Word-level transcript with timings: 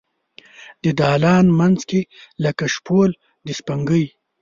د 0.83 0.85
دالان 0.99 1.45
مینځ 1.57 1.79
کې 1.89 2.01
لکه 2.43 2.65
شپول 2.75 3.09
د 3.45 3.47
سپوږمۍ 3.59 4.05